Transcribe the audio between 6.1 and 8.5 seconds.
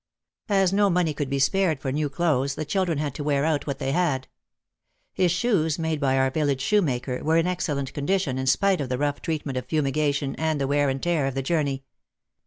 our village shoemaker, were in excellent condition in